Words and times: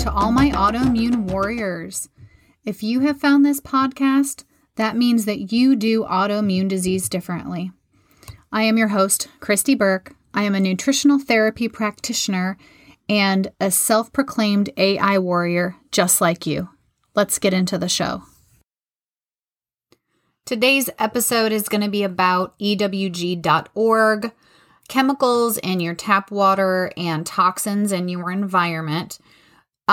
to 0.00 0.10
all 0.10 0.32
my 0.32 0.48
autoimmune 0.52 1.30
warriors. 1.30 2.08
If 2.64 2.82
you 2.82 3.00
have 3.00 3.20
found 3.20 3.44
this 3.44 3.60
podcast, 3.60 4.44
that 4.76 4.96
means 4.96 5.26
that 5.26 5.52
you 5.52 5.76
do 5.76 6.04
autoimmune 6.04 6.68
disease 6.68 7.10
differently. 7.10 7.70
I 8.50 8.62
am 8.62 8.78
your 8.78 8.88
host, 8.88 9.28
Christy 9.40 9.74
Burks. 9.74 10.14
I 10.32 10.44
am 10.44 10.54
a 10.54 10.60
nutritional 10.60 11.18
therapy 11.18 11.68
practitioner 11.68 12.56
and 13.10 13.52
a 13.60 13.70
self 13.70 14.10
proclaimed 14.10 14.70
AI 14.78 15.18
warrior 15.18 15.76
just 15.92 16.22
like 16.22 16.46
you. 16.46 16.70
Let's 17.14 17.38
get 17.38 17.52
into 17.52 17.76
the 17.76 17.90
show. 17.90 18.22
Today's 20.46 20.88
episode 20.98 21.52
is 21.52 21.68
going 21.68 21.82
to 21.82 21.90
be 21.90 22.04
about 22.04 22.58
EWG.org, 22.58 24.32
chemicals 24.88 25.58
in 25.58 25.78
your 25.78 25.94
tap 25.94 26.30
water, 26.30 26.90
and 26.96 27.26
toxins 27.26 27.92
in 27.92 28.08
your 28.08 28.30
environment. 28.30 29.18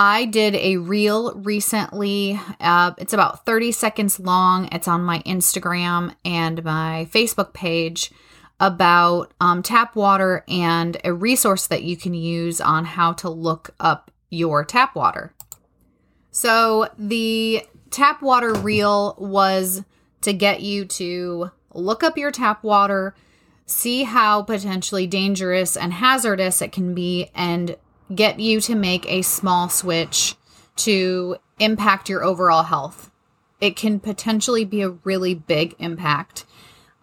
I 0.00 0.26
did 0.26 0.54
a 0.54 0.76
reel 0.76 1.34
recently. 1.34 2.38
Uh, 2.60 2.92
it's 2.98 3.12
about 3.12 3.44
30 3.44 3.72
seconds 3.72 4.20
long. 4.20 4.68
It's 4.70 4.86
on 4.86 5.02
my 5.02 5.18
Instagram 5.26 6.14
and 6.24 6.62
my 6.62 7.08
Facebook 7.12 7.52
page 7.52 8.12
about 8.60 9.34
um, 9.40 9.60
tap 9.60 9.96
water 9.96 10.44
and 10.46 10.96
a 11.02 11.12
resource 11.12 11.66
that 11.66 11.82
you 11.82 11.96
can 11.96 12.14
use 12.14 12.60
on 12.60 12.84
how 12.84 13.12
to 13.14 13.28
look 13.28 13.70
up 13.80 14.12
your 14.30 14.64
tap 14.64 14.94
water. 14.94 15.34
So, 16.30 16.88
the 16.96 17.66
tap 17.90 18.22
water 18.22 18.54
reel 18.54 19.16
was 19.18 19.82
to 20.20 20.32
get 20.32 20.60
you 20.60 20.84
to 20.84 21.50
look 21.74 22.04
up 22.04 22.16
your 22.16 22.30
tap 22.30 22.62
water, 22.62 23.16
see 23.66 24.04
how 24.04 24.42
potentially 24.42 25.08
dangerous 25.08 25.76
and 25.76 25.92
hazardous 25.92 26.62
it 26.62 26.70
can 26.70 26.94
be, 26.94 27.32
and 27.34 27.76
get 28.14 28.40
you 28.40 28.60
to 28.62 28.74
make 28.74 29.10
a 29.10 29.22
small 29.22 29.68
switch 29.68 30.36
to 30.76 31.36
impact 31.58 32.08
your 32.08 32.24
overall 32.24 32.64
health. 32.64 33.10
It 33.60 33.76
can 33.76 34.00
potentially 34.00 34.64
be 34.64 34.82
a 34.82 34.90
really 34.90 35.34
big 35.34 35.74
impact. 35.78 36.44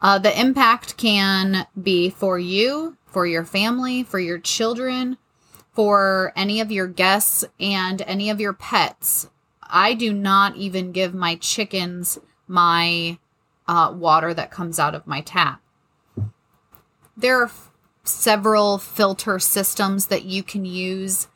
Uh, 0.02 0.20
the 0.20 0.40
impact 0.40 0.98
can 0.98 1.68
be 1.82 2.10
for 2.10 2.40
you, 2.40 2.98
for 3.06 3.26
your 3.26 3.44
family, 3.46 4.04
for 4.04 4.20
your 4.20 4.40
children, 4.40 5.18
for 5.74 6.32
any 6.36 6.62
of 6.62 6.72
your 6.72 6.88
guests, 6.88 7.44
and 7.60 8.02
any 8.04 8.30
of 8.30 8.40
your 8.40 8.54
pets. 8.54 9.30
I 9.62 9.94
do 9.94 10.14
not 10.14 10.56
even 10.56 10.92
give 10.92 11.14
my 11.14 11.36
chickens 11.36 12.20
my 12.48 13.18
uh, 13.68 13.94
water 13.96 14.34
that 14.34 14.52
comes 14.52 14.80
out 14.80 14.96
of 14.96 15.08
my 15.08 15.22
tap. 15.22 15.62
There 17.18 17.42
are 17.42 17.52
several 18.08 18.78
filter 18.78 19.40
systems 19.40 20.08
that 20.08 20.24
you 20.24 20.44
can 20.44 20.66
use. 20.66 21.28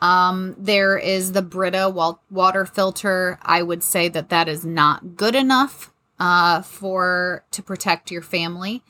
Um, 0.00 0.54
there 0.58 0.96
is 0.96 1.32
the 1.32 1.42
Brita 1.42 1.88
water 2.30 2.66
filter. 2.66 3.38
I 3.42 3.62
would 3.62 3.82
say 3.82 4.08
that 4.08 4.30
that 4.30 4.48
is 4.48 4.64
not 4.64 5.16
good 5.16 5.34
enough 5.34 5.92
uh, 6.18 6.62
for 6.62 7.44
to 7.50 7.62
protect 7.62 8.10
your 8.10 8.22
family. 8.22 8.82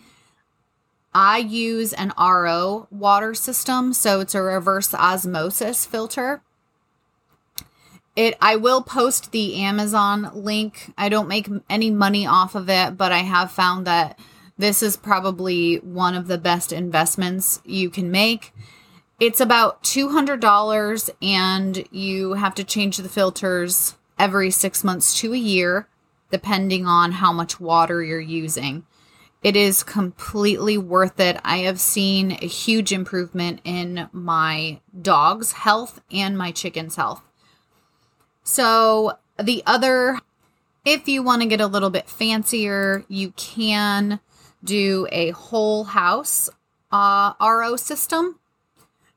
I 1.12 1.38
use 1.38 1.92
an 1.92 2.12
RO 2.18 2.86
water 2.90 3.34
system, 3.34 3.92
so 3.92 4.20
it's 4.20 4.34
a 4.34 4.42
reverse 4.42 4.94
osmosis 4.94 5.84
filter. 5.84 6.42
It 8.14 8.36
I 8.40 8.56
will 8.56 8.82
post 8.82 9.32
the 9.32 9.56
Amazon 9.56 10.30
link. 10.34 10.92
I 10.96 11.08
don't 11.08 11.28
make 11.28 11.48
any 11.68 11.90
money 11.90 12.26
off 12.26 12.54
of 12.54 12.68
it, 12.68 12.96
but 12.96 13.12
I 13.12 13.18
have 13.18 13.50
found 13.50 13.86
that 13.86 14.18
this 14.60 14.82
is 14.82 14.96
probably 14.96 15.76
one 15.76 16.14
of 16.14 16.28
the 16.28 16.38
best 16.38 16.72
investments 16.72 17.60
you 17.64 17.88
can 17.88 18.10
make. 18.10 18.52
It's 19.18 19.40
about 19.40 19.82
$200 19.82 21.10
and 21.22 21.84
you 21.90 22.34
have 22.34 22.54
to 22.56 22.64
change 22.64 22.98
the 22.98 23.08
filters 23.08 23.96
every 24.18 24.50
6 24.50 24.84
months 24.84 25.18
to 25.20 25.32
a 25.32 25.38
year 25.38 25.88
depending 26.30 26.86
on 26.86 27.12
how 27.12 27.32
much 27.32 27.58
water 27.58 28.02
you're 28.02 28.20
using. 28.20 28.84
It 29.42 29.56
is 29.56 29.82
completely 29.82 30.76
worth 30.76 31.18
it. 31.18 31.40
I 31.42 31.58
have 31.58 31.80
seen 31.80 32.32
a 32.32 32.46
huge 32.46 32.92
improvement 32.92 33.60
in 33.64 34.08
my 34.12 34.80
dog's 35.00 35.52
health 35.52 36.02
and 36.12 36.36
my 36.36 36.52
chicken's 36.52 36.96
health. 36.96 37.22
So, 38.42 39.18
the 39.38 39.62
other, 39.66 40.18
if 40.84 41.08
you 41.08 41.22
want 41.22 41.40
to 41.42 41.48
get 41.48 41.60
a 41.60 41.66
little 41.66 41.90
bit 41.90 42.08
fancier, 42.08 43.04
you 43.08 43.32
can 43.32 44.20
do 44.62 45.06
a 45.10 45.30
whole 45.30 45.84
house 45.84 46.50
uh, 46.92 47.32
RO 47.40 47.76
system. 47.76 48.38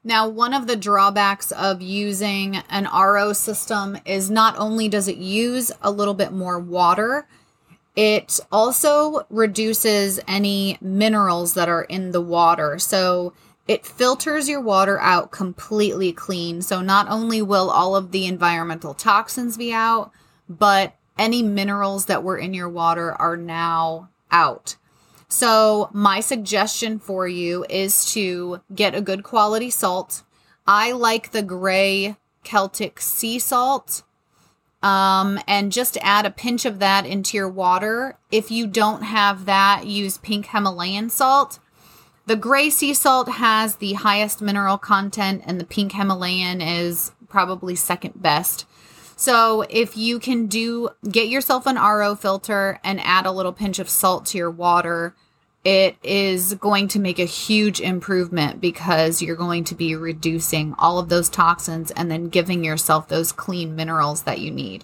Now, 0.04 0.28
one 0.28 0.54
of 0.54 0.68
the 0.68 0.76
drawbacks 0.76 1.52
of 1.52 1.82
using 1.82 2.58
an 2.70 2.88
RO 2.94 3.34
system 3.34 3.98
is 4.06 4.30
not 4.30 4.58
only 4.58 4.90
does 4.90 5.08
it 5.08 5.18
use 5.18 5.72
a 5.82 5.92
little 5.92 6.14
bit 6.14 6.34
more 6.34 6.60
water, 6.60 7.26
it 7.96 8.40
also 8.52 9.26
reduces 9.30 10.20
any 10.28 10.78
minerals 10.82 11.54
that 11.54 11.70
are 11.70 11.84
in 11.84 12.12
the 12.12 12.22
water. 12.22 12.80
So 12.80 13.34
it 13.68 13.86
filters 13.86 14.50
your 14.50 14.62
water 14.62 15.00
out 15.00 15.32
completely 15.32 16.12
clean. 16.12 16.62
So 16.62 16.82
not 16.82 17.08
only 17.10 17.42
will 17.42 17.70
all 17.70 17.96
of 17.96 18.12
the 18.12 18.26
environmental 18.26 18.94
toxins 18.94 19.58
be 19.58 19.72
out, 19.72 20.12
but 20.50 20.96
any 21.18 21.44
minerals 21.44 22.06
that 22.06 22.24
were 22.24 22.38
in 22.38 22.54
your 22.54 22.70
water 22.70 23.14
are 23.14 23.38
now 23.38 24.10
out. 24.32 24.76
So, 25.34 25.90
my 25.92 26.20
suggestion 26.20 27.00
for 27.00 27.28
you 27.28 27.66
is 27.68 28.06
to 28.14 28.62
get 28.76 28.94
a 28.94 29.02
good 29.02 29.24
quality 29.24 29.72
salt. 29.72 30.22
I 30.68 30.92
like 30.92 31.32
the 31.32 31.42
gray 31.42 32.18
Celtic 32.44 33.02
sea 33.02 33.40
salt. 33.40 34.04
Um, 34.84 35.40
and 35.48 35.72
just 35.72 35.98
add 36.04 36.28
a 36.28 36.30
pinch 36.30 36.66
of 36.66 36.78
that 36.78 37.08
into 37.08 37.36
your 37.36 37.50
water. 37.50 38.20
If 38.30 38.52
you 38.52 38.68
don't 38.68 39.02
have 39.02 39.46
that, 39.46 39.88
use 39.88 40.20
pink 40.20 40.46
Himalayan 40.46 41.10
salt. 41.10 41.58
The 42.28 42.36
gray 42.36 42.70
sea 42.70 42.94
salt 42.94 43.28
has 43.28 43.78
the 43.78 43.94
highest 43.94 44.40
mineral 44.40 44.78
content, 44.78 45.42
and 45.48 45.60
the 45.60 45.66
pink 45.66 45.94
Himalayan 45.94 46.62
is 46.62 47.12
probably 47.28 47.76
second 47.76 48.22
best. 48.22 48.68
So 49.24 49.62
if 49.70 49.96
you 49.96 50.20
can 50.20 50.48
do 50.48 50.90
get 51.10 51.30
yourself 51.30 51.66
an 51.66 51.78
RO 51.78 52.14
filter 52.14 52.82
and 52.84 53.00
add 53.00 53.26
a 53.26 53.32
little 53.32 53.54
pinch 53.54 53.80
of 53.80 53.88
salt 53.88 54.26
to 54.26 54.38
your 54.38 54.52
water, 54.52 55.16
it 55.64 55.96
is 56.04 56.56
going 56.56 56.90
to 56.90 57.00
make 57.00 57.20
a 57.20 57.26
huge 57.26 57.80
improvement 57.80 58.60
because 58.60 59.22
you're 59.22 59.38
going 59.38 59.64
to 59.64 59.76
be 59.76 59.96
reducing 59.96 60.76
all 60.78 61.00
of 61.00 61.08
those 61.08 61.30
toxins 61.30 61.90
and 61.92 62.12
then 62.12 62.28
giving 62.28 62.66
yourself 62.66 63.08
those 63.08 63.32
clean 63.32 63.78
minerals 63.78 64.24
that 64.24 64.42
you 64.42 64.52
need. 64.52 64.84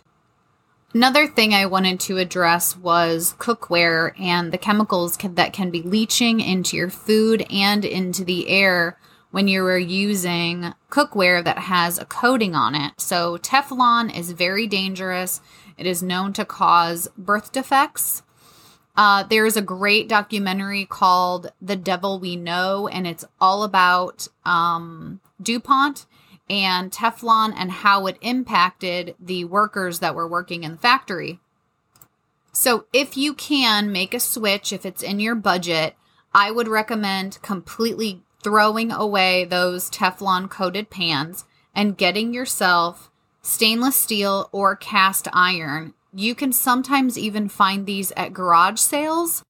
Another 0.93 1.27
thing 1.27 1.53
I 1.53 1.65
wanted 1.65 1.99
to 1.99 2.17
address 2.17 2.77
was 2.77 3.35
cookware 3.39 4.17
and 4.17 4.53
the 4.53 4.57
chemicals 4.57 5.17
that 5.17 5.51
can 5.51 5.69
be 5.69 5.81
leaching 5.81 6.39
into 6.39 6.77
your 6.77 6.89
food 6.89 7.45
and 7.51 7.83
into 7.83 8.23
the 8.23 8.47
air 8.47 8.97
when 9.31 9.47
you 9.47 9.63
are 9.65 9.77
using 9.77 10.73
cookware 10.89 11.43
that 11.43 11.57
has 11.57 11.99
a 11.99 12.05
coating 12.05 12.55
on 12.55 12.75
it. 12.75 12.99
So, 12.99 13.37
Teflon 13.37 14.15
is 14.15 14.31
very 14.31 14.67
dangerous. 14.67 15.41
It 15.77 15.85
is 15.85 16.03
known 16.03 16.33
to 16.33 16.45
cause 16.45 17.07
birth 17.17 17.51
defects. 17.51 18.23
Uh, 18.95 19.23
there's 19.23 19.55
a 19.55 19.61
great 19.61 20.09
documentary 20.09 20.85
called 20.85 21.51
The 21.61 21.75
Devil 21.75 22.19
We 22.19 22.35
Know, 22.35 22.87
and 22.87 23.07
it's 23.07 23.23
all 23.39 23.63
about 23.63 24.27
um, 24.43 25.21
DuPont 25.41 26.05
and 26.49 26.91
Teflon 26.91 27.53
and 27.55 27.71
how 27.71 28.07
it 28.07 28.17
impacted 28.21 29.15
the 29.19 29.45
workers 29.45 29.99
that 29.99 30.15
were 30.15 30.27
working 30.27 30.63
in 30.63 30.71
the 30.71 30.77
factory. 30.77 31.39
So, 32.51 32.87
if 32.91 33.15
you 33.15 33.35
can 33.35 33.91
make 33.91 34.13
a 34.13 34.19
switch, 34.19 34.73
if 34.73 34.85
it's 34.85 35.03
in 35.03 35.19
your 35.19 35.35
budget, 35.35 35.95
I 36.33 36.51
would 36.51 36.67
recommend 36.67 37.41
completely 37.41 38.23
throwing 38.43 38.91
away 38.91 39.45
those 39.45 39.89
Teflon 39.89 40.49
coated 40.49 40.89
pans 40.89 41.45
and 41.73 41.97
getting 41.97 42.33
yourself 42.33 43.09
stainless 43.41 43.95
steel 43.95 44.49
or 44.51 44.75
cast 44.75 45.27
iron. 45.33 45.93
You 46.13 46.35
can 46.35 46.51
sometimes 46.51 47.17
even 47.17 47.49
find 47.49 47.85
these 47.85 48.11
at 48.17 48.33
garage 48.33 48.79
sales. 48.79 49.43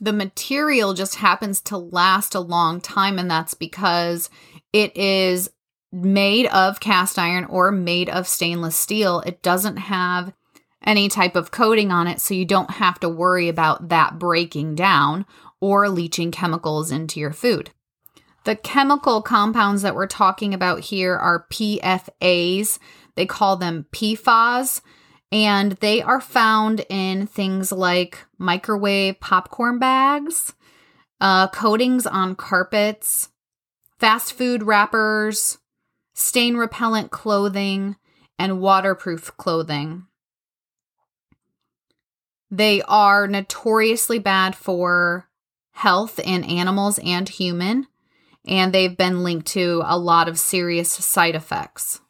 The 0.00 0.12
material 0.12 0.94
just 0.94 1.16
happens 1.16 1.60
to 1.62 1.76
last 1.76 2.34
a 2.34 2.40
long 2.40 2.80
time, 2.80 3.18
and 3.18 3.30
that's 3.30 3.54
because 3.54 4.30
it 4.72 4.96
is 4.96 5.50
made 5.92 6.46
of 6.46 6.80
cast 6.80 7.18
iron 7.18 7.44
or 7.44 7.70
made 7.70 8.08
of 8.08 8.26
stainless 8.26 8.76
steel. 8.76 9.20
It 9.20 9.42
doesn't 9.42 9.76
have 9.76 10.32
any 10.82 11.08
type 11.08 11.36
of 11.36 11.50
coating 11.50 11.90
on 11.90 12.06
it, 12.06 12.20
so 12.20 12.32
you 12.32 12.46
don't 12.46 12.70
have 12.70 12.98
to 13.00 13.08
worry 13.08 13.48
about 13.48 13.90
that 13.90 14.18
breaking 14.18 14.74
down 14.74 15.26
or 15.60 15.88
leaching 15.90 16.30
chemicals 16.30 16.90
into 16.90 17.20
your 17.20 17.32
food. 17.32 17.70
The 18.50 18.56
chemical 18.56 19.22
compounds 19.22 19.82
that 19.82 19.94
we're 19.94 20.08
talking 20.08 20.54
about 20.54 20.80
here 20.80 21.14
are 21.14 21.46
PFAs. 21.52 22.80
They 23.14 23.24
call 23.24 23.54
them 23.54 23.86
PFAS, 23.92 24.80
and 25.30 25.70
they 25.74 26.02
are 26.02 26.20
found 26.20 26.84
in 26.88 27.28
things 27.28 27.70
like 27.70 28.26
microwave 28.38 29.20
popcorn 29.20 29.78
bags, 29.78 30.52
uh, 31.20 31.46
coatings 31.46 32.08
on 32.08 32.34
carpets, 32.34 33.28
fast 34.00 34.32
food 34.32 34.64
wrappers, 34.64 35.58
stain 36.14 36.56
repellent 36.56 37.12
clothing, 37.12 37.94
and 38.36 38.60
waterproof 38.60 39.30
clothing. 39.36 40.06
They 42.50 42.82
are 42.82 43.28
notoriously 43.28 44.18
bad 44.18 44.56
for 44.56 45.28
health 45.70 46.18
in 46.18 46.42
animals 46.42 46.98
and 46.98 47.28
human, 47.28 47.86
and 48.46 48.72
they've 48.72 48.96
been 48.96 49.22
linked 49.22 49.46
to 49.48 49.82
a 49.84 49.98
lot 49.98 50.28
of 50.28 50.38
serious 50.38 50.90
side 50.90 51.34
effects. 51.34 52.00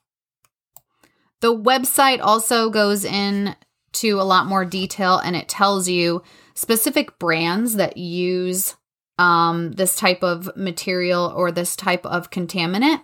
The 1.41 1.57
website 1.57 2.21
also 2.21 2.71
goes 2.71 3.05
in 3.05 3.57
to 3.93 4.21
a 4.21 4.23
lot 4.23 4.47
more 4.47 4.65
detail 4.65 5.19
and 5.19 5.35
it 5.35 5.49
tells 5.49 5.89
you 5.89 6.23
specific 6.55 7.19
brands 7.19 7.75
that 7.75 7.97
use 7.97 8.77
um, 9.19 9.73
this 9.73 9.97
type 9.97 10.23
of 10.23 10.51
material 10.57 11.33
or 11.35 11.53
this 11.53 11.77
type 11.77 12.07
of 12.07 12.31
contaminant. 12.31 13.03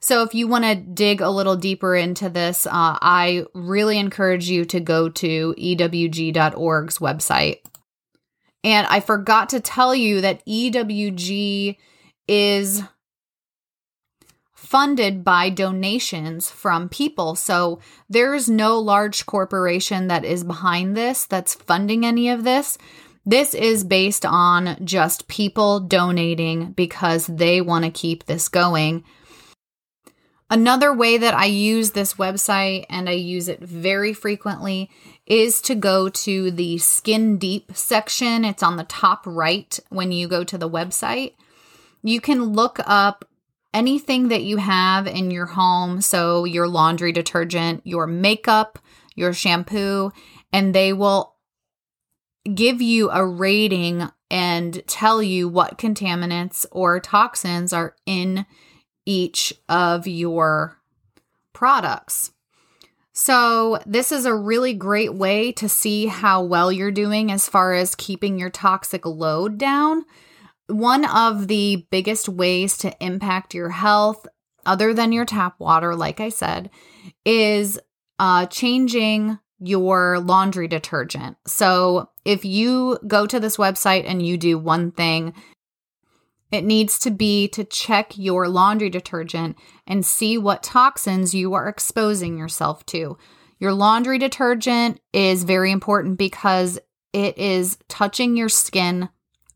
So, 0.00 0.24
if 0.24 0.34
you 0.34 0.48
want 0.48 0.64
to 0.64 0.74
dig 0.74 1.20
a 1.20 1.30
little 1.30 1.54
deeper 1.54 1.94
into 1.94 2.28
this, 2.28 2.66
uh, 2.66 2.70
I 2.72 3.46
really 3.54 3.98
encourage 3.98 4.50
you 4.50 4.64
to 4.64 4.80
go 4.80 5.08
to 5.08 5.54
ewg.org's 5.56 6.98
website. 6.98 7.58
And 8.64 8.86
I 8.88 8.98
forgot 8.98 9.50
to 9.50 9.60
tell 9.60 9.94
you 9.94 10.20
that 10.22 10.44
EWG 10.44 11.76
is 12.28 12.82
funded 14.54 15.22
by 15.22 15.50
donations 15.50 16.50
from 16.50 16.88
people. 16.88 17.34
So 17.34 17.80
there's 18.08 18.48
no 18.48 18.78
large 18.78 19.26
corporation 19.26 20.06
that 20.06 20.24
is 20.24 20.44
behind 20.44 20.96
this 20.96 21.26
that's 21.26 21.54
funding 21.54 22.06
any 22.06 22.30
of 22.30 22.44
this. 22.44 22.78
This 23.26 23.54
is 23.54 23.84
based 23.84 24.24
on 24.24 24.78
just 24.84 25.28
people 25.28 25.78
donating 25.80 26.72
because 26.72 27.26
they 27.26 27.60
want 27.60 27.84
to 27.84 27.90
keep 27.90 28.24
this 28.24 28.48
going. 28.48 29.04
Another 30.48 30.92
way 30.92 31.18
that 31.18 31.34
I 31.34 31.46
use 31.46 31.92
this 31.92 32.14
website 32.14 32.84
and 32.90 33.08
I 33.08 33.12
use 33.12 33.48
it 33.48 33.60
very 33.60 34.12
frequently 34.12 34.90
is 35.26 35.62
to 35.62 35.74
go 35.74 36.08
to 36.08 36.50
the 36.50 36.78
Skin 36.78 37.38
Deep 37.38 37.72
section. 37.74 38.44
It's 38.44 38.62
on 38.62 38.76
the 38.76 38.84
top 38.84 39.22
right 39.24 39.78
when 39.88 40.12
you 40.12 40.28
go 40.28 40.44
to 40.44 40.58
the 40.58 40.68
website. 40.68 41.34
You 42.02 42.20
can 42.20 42.44
look 42.52 42.78
up 42.84 43.24
anything 43.72 44.28
that 44.28 44.42
you 44.42 44.58
have 44.58 45.06
in 45.06 45.30
your 45.30 45.46
home, 45.46 46.00
so 46.00 46.44
your 46.44 46.68
laundry 46.68 47.12
detergent, 47.12 47.82
your 47.84 48.06
makeup, 48.06 48.78
your 49.14 49.32
shampoo, 49.32 50.12
and 50.52 50.74
they 50.74 50.92
will 50.92 51.36
give 52.54 52.82
you 52.82 53.10
a 53.10 53.24
rating 53.24 54.08
and 54.30 54.82
tell 54.86 55.22
you 55.22 55.48
what 55.48 55.78
contaminants 55.78 56.66
or 56.72 56.98
toxins 56.98 57.72
are 57.72 57.94
in 58.06 58.46
each 59.04 59.52
of 59.68 60.06
your 60.06 60.78
products. 61.52 62.32
So, 63.14 63.78
this 63.84 64.10
is 64.10 64.24
a 64.24 64.34
really 64.34 64.72
great 64.72 65.14
way 65.14 65.52
to 65.52 65.68
see 65.68 66.06
how 66.06 66.42
well 66.42 66.72
you're 66.72 66.90
doing 66.90 67.30
as 67.30 67.46
far 67.46 67.74
as 67.74 67.94
keeping 67.94 68.38
your 68.38 68.48
toxic 68.48 69.04
load 69.04 69.58
down 69.58 70.06
one 70.66 71.04
of 71.04 71.48
the 71.48 71.86
biggest 71.90 72.28
ways 72.28 72.76
to 72.78 73.04
impact 73.04 73.54
your 73.54 73.70
health, 73.70 74.26
other 74.64 74.94
than 74.94 75.12
your 75.12 75.24
tap 75.24 75.58
water, 75.58 75.94
like 75.94 76.20
I 76.20 76.28
said, 76.28 76.70
is 77.24 77.78
uh, 78.18 78.46
changing 78.46 79.38
your 79.58 80.18
laundry 80.18 80.68
detergent. 80.68 81.36
So 81.46 82.10
if 82.24 82.44
you 82.44 82.98
go 83.06 83.26
to 83.26 83.38
this 83.38 83.56
website 83.56 84.04
and 84.06 84.24
you 84.24 84.36
do 84.36 84.58
one 84.58 84.90
thing, 84.92 85.34
it 86.50 86.64
needs 86.64 86.98
to 87.00 87.10
be 87.10 87.48
to 87.48 87.64
check 87.64 88.18
your 88.18 88.48
laundry 88.48 88.90
detergent 88.90 89.56
and 89.86 90.04
see 90.04 90.36
what 90.36 90.62
toxins 90.62 91.34
you 91.34 91.54
are 91.54 91.68
exposing 91.68 92.36
yourself 92.36 92.84
to. 92.86 93.16
Your 93.58 93.72
laundry 93.72 94.18
detergent 94.18 95.00
is 95.12 95.44
very 95.44 95.70
important 95.70 96.18
because 96.18 96.78
it 97.12 97.38
is 97.38 97.78
touching 97.88 98.36
your 98.36 98.48
skin 98.48 99.08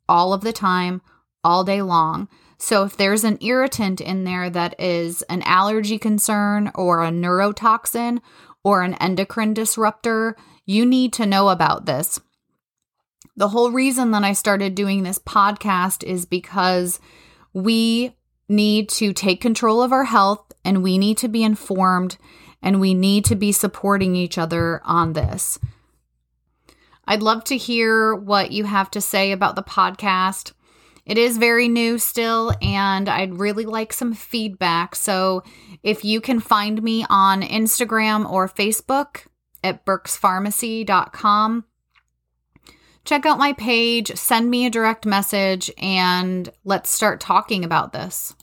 all 0.08 0.32
of 0.32 0.42
the 0.42 0.52
time, 0.52 1.02
all 1.42 1.64
day 1.64 1.82
long. 1.82 2.28
So 2.58 2.84
if 2.84 2.96
there's 2.96 3.24
an 3.24 3.38
irritant 3.40 4.00
in 4.00 4.24
there 4.24 4.48
that 4.50 4.80
is 4.80 5.22
an 5.22 5.42
allergy 5.42 5.98
concern 5.98 6.70
or 6.74 7.02
a 7.04 7.10
neurotoxin 7.10 8.20
or 8.64 8.82
an 8.82 8.94
endocrine 8.94 9.54
disruptor, 9.54 10.36
you 10.64 10.86
need 10.86 11.12
to 11.14 11.26
know 11.26 11.48
about 11.48 11.86
this. 11.86 12.18
The 13.36 13.48
whole 13.48 13.70
reason 13.70 14.12
that 14.12 14.24
I 14.24 14.32
started 14.32 14.74
doing 14.74 15.02
this 15.02 15.18
podcast 15.18 16.02
is 16.02 16.24
because 16.24 16.98
we 17.52 18.16
need 18.48 18.88
to 18.88 19.12
take 19.12 19.40
control 19.40 19.82
of 19.82 19.92
our 19.92 20.04
health 20.04 20.52
and 20.64 20.82
we 20.82 20.98
need 20.98 21.18
to 21.18 21.28
be 21.28 21.44
informed 21.44 22.16
and 22.62 22.80
we 22.80 22.94
need 22.94 23.24
to 23.26 23.36
be 23.36 23.52
supporting 23.52 24.16
each 24.16 24.38
other 24.38 24.80
on 24.84 25.12
this. 25.12 25.58
I'd 27.06 27.22
love 27.22 27.44
to 27.44 27.56
hear 27.56 28.14
what 28.14 28.50
you 28.50 28.64
have 28.64 28.90
to 28.92 29.00
say 29.00 29.32
about 29.32 29.54
the 29.56 29.62
podcast. 29.62 30.52
It 31.04 31.18
is 31.18 31.38
very 31.38 31.68
new 31.68 31.98
still, 31.98 32.52
and 32.60 33.08
I'd 33.08 33.38
really 33.38 33.64
like 33.64 33.92
some 33.92 34.12
feedback. 34.12 34.96
So 34.96 35.44
if 35.84 36.04
you 36.04 36.20
can 36.20 36.40
find 36.40 36.82
me 36.82 37.06
on 37.08 37.42
Instagram 37.42 38.28
or 38.28 38.48
Facebook 38.48 39.26
at 39.62 39.86
burksfarmacy.com, 39.86 41.64
check 43.04 43.24
out 43.24 43.38
my 43.38 43.52
page, 43.52 44.16
send 44.16 44.50
me 44.50 44.66
a 44.66 44.70
direct 44.70 45.06
message, 45.06 45.70
and 45.78 46.48
let's 46.64 46.90
start 46.90 47.20
talking 47.20 47.64
about 47.64 47.92
this. 47.92 48.34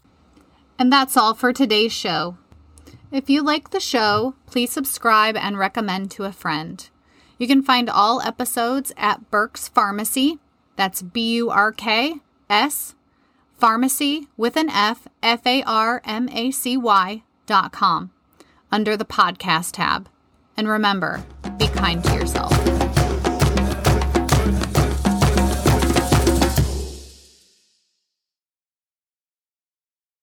And 0.80 0.92
that's 0.92 1.18
all 1.18 1.34
for 1.34 1.52
today's 1.52 1.92
show. 1.92 2.38
If 3.12 3.30
you 3.30 3.44
like 3.44 3.72
the 3.72 3.82
show, 3.82 4.36
please 4.46 4.72
subscribe 4.72 5.36
and 5.36 5.58
recommend 5.60 6.12
to 6.12 6.24
a 6.24 6.32
friend. 6.32 6.90
You 7.38 7.48
can 7.48 7.64
find 7.64 7.90
all 7.90 8.22
episodes 8.22 8.94
at 8.98 9.30
Burks 9.32 9.70
Farmacy. 9.70 10.40
That's 10.76 11.02
B 11.02 11.36
U 11.36 11.50
R 11.50 11.72
K 11.72 12.16
S 12.50 12.96
Farmacy 13.62 14.28
with 14.38 14.56
an 14.56 14.70
F 14.70 15.08
F 15.22 15.46
A 15.46 15.64
R 15.64 16.02
M 16.06 16.30
A 16.30 16.52
C 16.52 16.78
Y 16.78 17.24
dot 17.46 17.72
com 17.72 18.12
under 18.72 18.98
the 18.98 19.06
podcast 19.06 19.74
tab. 19.74 20.10
And 20.56 20.68
remember, 20.68 21.24
be 21.58 21.68
kind 21.68 22.04
to 22.04 22.14
yourself. 22.14 22.93